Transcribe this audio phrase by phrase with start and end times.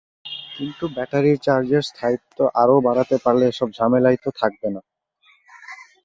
[0.55, 4.81] কিন্তু ব্যাটারির চার্জের স্থায়িত্ব আরও বাড়াতে পারলে এসব ঝামেলাই তো থাকবে না।